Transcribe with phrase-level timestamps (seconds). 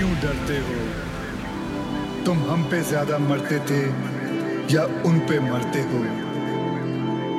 [0.00, 0.74] क्यों डरते हो?
[2.24, 3.80] तुम हम पे ज़्यादा मरते थे
[4.74, 5.98] या उन पे मरते हो?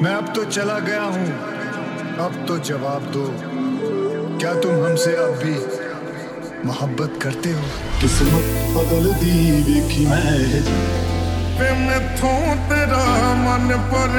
[0.03, 1.27] मैं अब तो चला गया हूँ।
[2.17, 3.25] अब तो जवाब दो।
[4.37, 5.55] क्या तुम हमसे अब भी
[6.67, 7.61] मोहब्बत करते हो?
[8.01, 8.45] किस्मत
[8.77, 10.63] बदल दी देखी मैं।
[12.69, 14.09] तेरा मन पर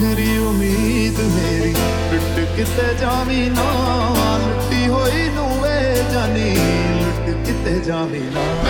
[0.00, 1.72] ਆਖਰੀ ਉਮੀਦ ਮੇਰੀ
[2.12, 3.64] ਲੁੱਟ ਕਿਤੇ ਜਾਵੀ ਨਾ,
[4.38, 6.54] ਲੁੱਟੀ ਹੋਈ ਨੂੰ ਵੇ ਜਾਨੀ,
[7.00, 8.69] ਲੁੱਟ ਕਿਤੇ ਜਾਵੀ ਨਾ।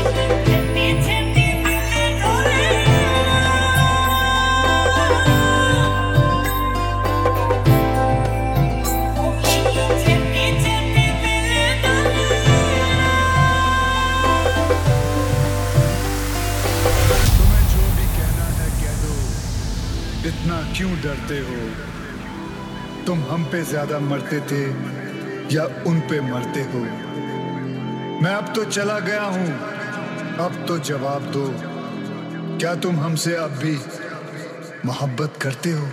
[20.41, 21.55] इतना क्यों डरते हो?
[23.05, 24.61] तुम हम पे ज़्यादा मरते थे
[25.55, 26.79] या उन पे मरते हो?
[28.21, 29.47] मैं अब तो चला गया हूँ।
[30.37, 31.45] अब तो जवाब दो।
[32.57, 33.77] क्या तुम हमसे अब भी
[34.85, 35.87] मोहब्बत करते हो?